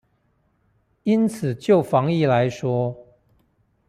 [1.03, 3.05] 因此就防疫來說